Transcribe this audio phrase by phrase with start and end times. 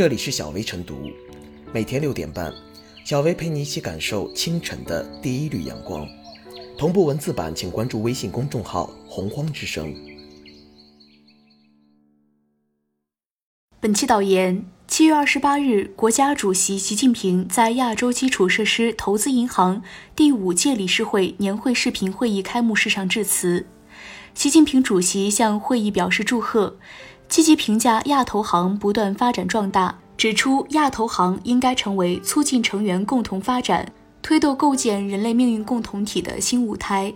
[0.00, 1.10] 这里是小薇晨读，
[1.74, 2.50] 每天六点半，
[3.04, 6.08] 小薇陪你一起感受清晨的第一缕阳光。
[6.78, 9.94] 同步文字版，请关注微信公众号“洪荒之声”。
[13.78, 19.82] 本期导言：七月二十八日，国家主席习近平在亚洲基础设施投资银行
[20.16, 23.66] 第五届理事会年会视频会议开幕式上致辞。
[24.32, 26.78] 习近平主席向会议表示祝贺。
[27.30, 33.90] 积极评价亚投行不断发展壮大，指出亚投行应该成为促进成员共同发展、
[34.20, 37.14] 推动构建人类命运共同体的新舞台。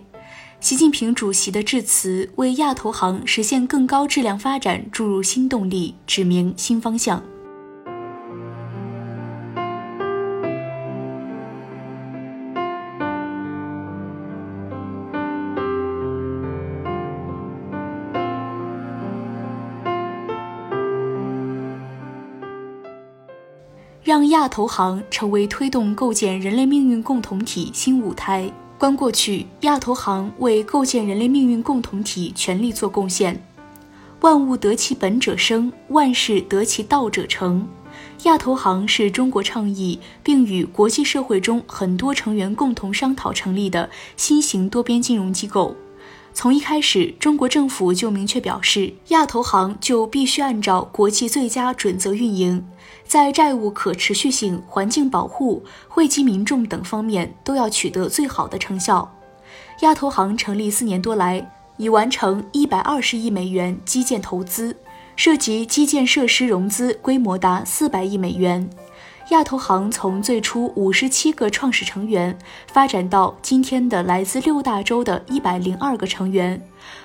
[0.61, 7.21] 习近平主席的致辞为亚投行实现更高质量发展注入新动力，指明新方向。
[24.05, 28.47] 让亚投行成为推动构建人类命运共同体新舞台。
[28.77, 33.43] 观过去，亚投行为构建人类命运共同体全力做贡献。
[34.21, 37.67] 万物得其本者生，万事得其道者成。
[38.25, 45.75] 亚投行是中国倡议并与国际社会中很多成员共同商讨成立的新型多边金融机构。
[46.35, 52.67] 从一开始，中国政府就明确表示，亚投行就必须按照国际最佳准则运营，
[53.07, 59.09] 在债务可持续性、环境保护、惠及民众等方面都要取得最好的成效。
[59.79, 64.75] 亚投行成立四年多来，已完成一百二十亿美元基建投资，
[65.15, 68.69] 涉及基建设施融资规模达四百亿美元。
[69.29, 72.37] 亚投行从最初五十七个创始成员
[72.67, 76.61] 发展到今天的来自六大洲的一百零二个成员，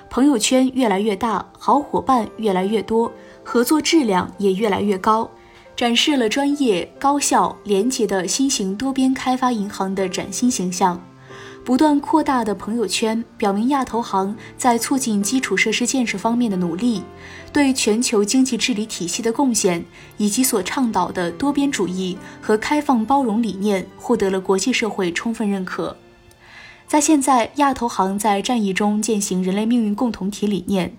[0.07, 3.11] 朋友圈越来越大，好伙伴越来越多，
[3.43, 5.27] 合作质量也越来越高，
[5.75, 11.01] 展示了专业、高效、廉洁的新型多边开发银行的崭新形象。
[11.71, 17.01] 不断扩大的朋友圈，表明亚投行在促进基础设施建设方面的努力，
[17.53, 19.85] 对全球经济治理体系的贡献，
[20.17, 25.95] 以及所倡导的多边主义和开放包容理念，获得了国际社会充分认可。
[26.87, 30.97] 在现在，亚投行在战役中践行人类命运共同体理念，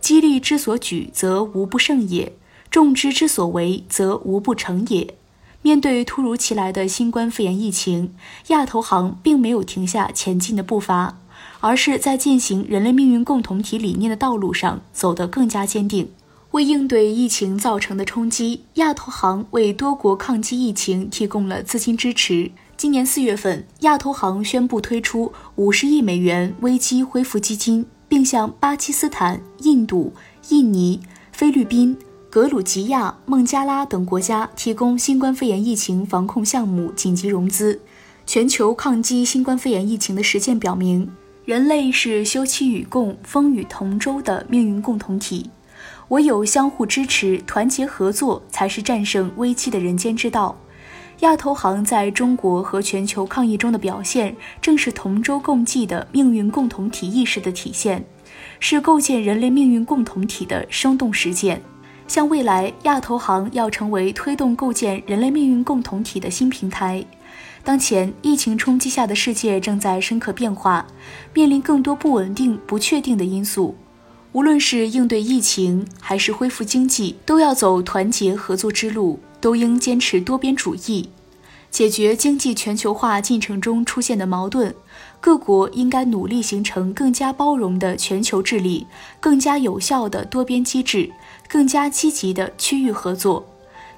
[0.00, 2.32] 激励之所举，则无不胜也；
[2.70, 5.14] 众之之所为，则无不成也。
[5.64, 8.12] 面对突如其来的新冠肺炎疫情，
[8.48, 11.16] 亚投行并没有停下前进的步伐，
[11.60, 16.10] 而是在践行人类命运共同体理念的道路上走得更加坚定。
[16.50, 22.50] 为应对疫情造成的冲击，亚投行为多国抗击疫情提供了资金支持。
[22.76, 30.12] 今年四月份，亚投行宣布推出五十亿美元危机恢复基金，并向巴基斯坦、印度、
[30.50, 31.00] 印尼、
[31.32, 31.96] 菲律宾。
[32.34, 37.80] 格鲁吉亚、孟加拉等国家提供新冠肺炎疫情防控项目紧急融资。
[38.26, 41.08] 全球抗击新冠肺炎疫情的实践表明，
[41.44, 45.48] 人类是休戚与共、风雨同舟的命运共同体。
[46.08, 50.56] 唯有相互支持、团结合作，才是战胜危机的人间之道。
[51.20, 58.04] 亚投行在中国和全球抗疫中的表现，正是同舟共济的命运共同体意识的体现，
[58.58, 61.62] 是构建人类命运共同体的生动实践。
[62.06, 67.04] 向未来，亚投行要成为推动构建人类命运共同体的新平台。
[67.64, 70.86] 当前疫情冲击下的世界正在深刻变化，
[71.32, 73.74] 面临更多不稳定、不确定的因素。
[74.32, 81.08] 无论是应对疫情，还是恢复经济，都要走团结合作之路，都应坚持多边主义，
[81.70, 84.74] 解决经济全球化进程中出现的矛盾。
[85.24, 88.86] 各国应该努力形成更加包容的全球治理，
[89.20, 91.10] 更加有效的多边机制。
[91.48, 93.46] 更加积极的区域合作，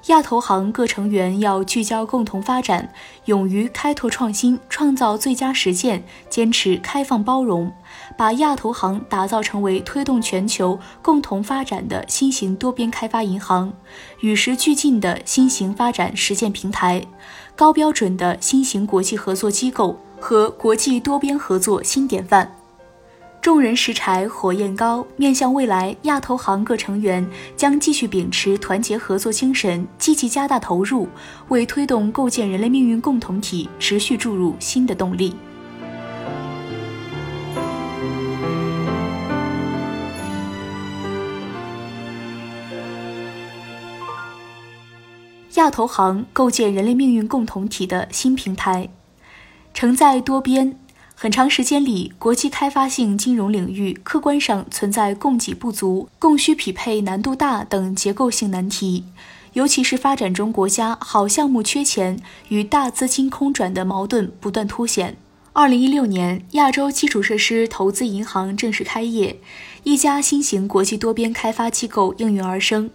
[0.05, 2.93] 亚投行各成员要聚焦共同发展，
[3.25, 7.73] 勇于开拓创新，创造最佳实践，坚持开放包容，
[8.17, 13.73] 把亚投行打造成为推动全球共同发展的新型多边开发银行，
[14.21, 17.05] 与时俱进的新型发展实践平台，
[17.53, 22.51] 高标准的新型国际合作机构和国际多边合作新典范。
[23.39, 27.25] 众人拾柴火焰高，面向未来，亚投行各成员
[27.55, 31.07] 将继续秉持团结合作精神，积极加大投入，
[31.47, 35.33] 为推动构建人类命运共同体持续注入新的动力。
[45.53, 48.87] 亚投行构建人类命运共同体的新平台，
[49.79, 50.75] 承载多边。
[51.13, 59.03] 很长时间里，国际开发性金融领域客观上存在供给不足、供需匹配难度大等结构性难题。
[59.53, 65.15] 尤其是发展中国家好项目缺钱与大资金空转的矛盾不断凸显。
[65.53, 69.39] 二零一六年，亚洲基础设施投资银行正式开业，
[69.83, 72.89] 一家新型国际多边开发机构应运而生。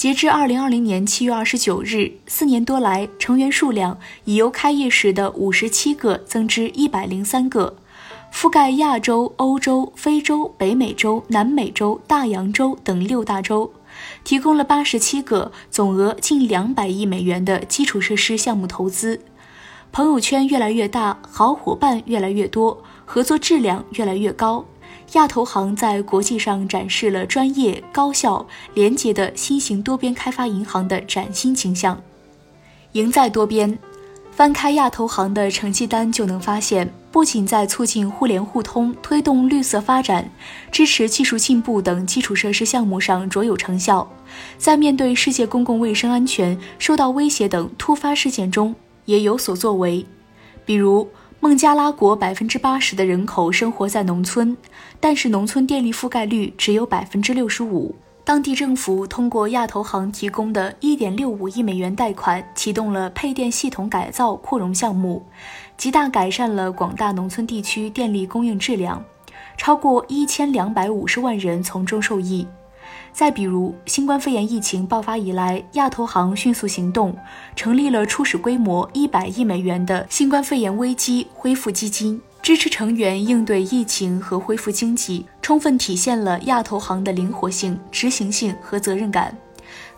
[0.00, 7.76] 截至二零二零年七月二十九日，四年多来，成员数量已由开业时的五十七个增至一百零三个。
[8.32, 13.74] 覆盖亚洲、欧洲、非洲、北美洲、南美洲、大洋洲等六大洲，
[14.24, 19.20] 提供了八十七个总额近两百亿美元的基础设施项目投资。
[19.92, 24.64] 朋友圈越来越大，好伙伴越来越多，合作质量越来越高。
[25.12, 32.00] 亚投行在国际上展示了专业、高效、廉洁的新型多边开发银行的崭新形象。
[32.92, 33.78] 赢在多边。
[34.30, 40.30] 翻开亚投行的成绩单，就能发现，不仅在促进互联互通、推动绿色发展、
[40.72, 44.08] 支持技术进步等基础设施项目上卓有成效，
[44.56, 48.74] 在面对世界公共卫生安全受到威胁等突发事件中
[49.04, 50.06] 也有所作为。
[50.64, 51.06] 比如，
[51.42, 54.54] 孟加拉国百分之八十的人口生活在农村，
[55.00, 57.94] 但是农村电力覆盖率只有百分之六十五。
[58.24, 65.24] 当地政府通过亚投行提供的1.65亿美元贷款，启动了配电系统改造扩容项目，
[65.78, 69.02] 极大改善了广大农村地区电力供应质量，
[69.56, 72.46] 超过1250万人从中受益。
[73.12, 77.14] 再比如，新冠肺炎疫情爆发以来，亚投行迅速行动，
[77.54, 82.20] 成立了初始规模100亿美元的新冠肺炎危机恢复基金。
[82.42, 89.36] 支持成员应对疫情和恢复经济，充分体现了亚投行的灵活性、执行性和责任感。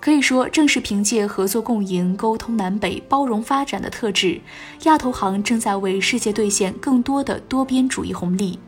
[0.01, 4.41] 可以说，正是凭借合作共赢、沟通南北、包容发展的特质，
[4.83, 8.59] 亚投行正在为世界兑现更多的多边主义红利。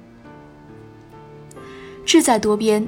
[2.07, 2.87] 志在多边。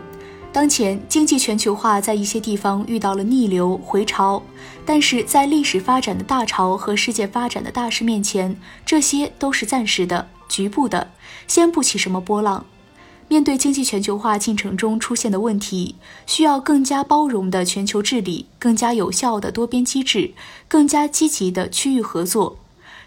[0.57, 4.43] 当前经济全球化在一些地方遇到了逆流回潮，
[4.87, 11.11] 但是在历史发展的大潮和世界发展的大势面前，这些都是暂时的、局部的，
[11.47, 12.65] 掀不起什么波浪。
[13.29, 20.33] 面对经济全球化进程中出现的问题，需要更加包容的全球治理，更加有效的多边机制，
[20.67, 22.57] 更加积极的区域合作。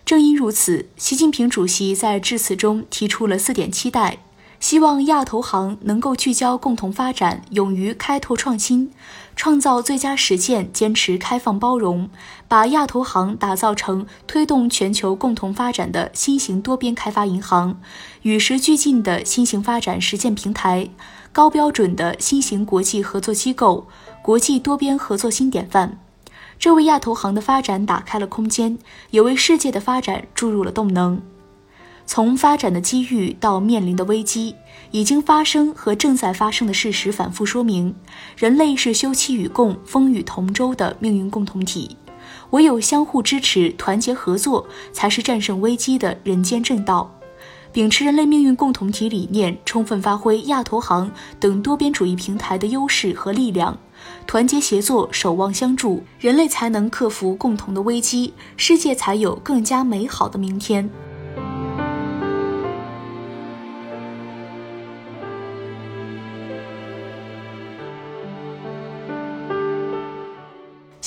[0.06, 4.20] 正因如此，习近平主席在致辞中提出了四点期待。
[4.60, 8.92] 希望亚投行能够聚焦共同发展，勇于开拓创新，
[9.36, 12.10] 创造最佳实践，坚持开放包容，
[12.48, 17.80] 把亚投行打造成推动全球共同发展的新型多边开发银行，
[18.24, 20.90] 与时俱进的新型发展实践平台，
[21.32, 23.88] 高标准的新型国际合作机构，
[24.22, 25.98] 国际多边合作新典范。
[26.60, 28.78] 这为亚投行的发展打开了空间，
[29.12, 31.22] 也为世界的发展注入了动能。
[32.12, 34.56] 从发展的机遇到面临的危机，
[34.90, 37.94] 已经发生和正在发生的事实反复说明，
[38.36, 41.96] 人类是休戚与共、风雨同舟的命运共同体。
[42.50, 47.14] 唯有相互支持、团结合作，才是战胜危机的人间正道。
[47.72, 53.78] 秉持人类命运共同体理念，充分发挥亚投行等多边主义平台的优势和力量，
[54.26, 60.90] 团结协作、守望相助，人类才能克服共同的危机，世界才有更加美好的明天。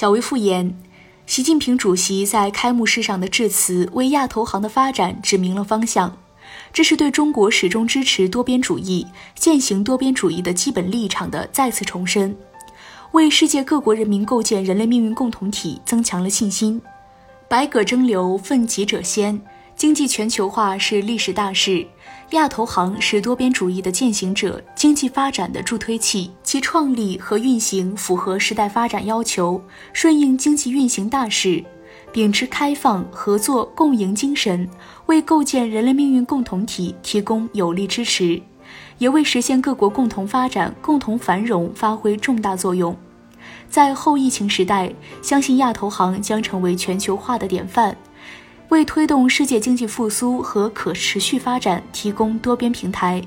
[0.03, 0.77] 小维复言，
[1.27, 6.19] 习近平主席在开幕式上的致辞为亚投行的发展指明了方向，
[6.73, 12.37] 这是对中国始终支持多边主义、践行多边主义的基本立场的再次重申，
[13.13, 16.83] 为世界各国人民构建人类命运共同体增强了信心。
[17.47, 19.41] 百舸争流，奋楫者先。
[19.83, 21.85] 经济全球化是历史大势，
[22.31, 26.31] 亚投行是多边主义的践行者，经济发展的助推器。
[26.45, 29.61] 其创立和运行符合时代发展要求，
[29.93, 31.65] 顺应经济运行大势，
[32.13, 34.71] 秉持开放、合作、共赢精神，
[35.07, 38.41] 为构建人类命运共同体提供有力支持，
[38.99, 42.97] 也为实现各国共同发展、共同繁荣发挥重大作用。
[43.69, 47.97] 在后疫情时代，相信亚投行将成为全球化的典范。
[48.73, 53.23] 为推动世界经济复苏和可持续发展提供多边平台，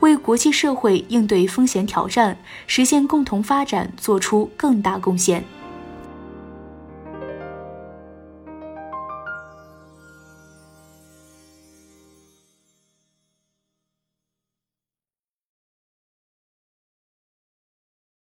[0.00, 5.42] 为国际社会应对风险挑战、实现共同发展做出更大贡献。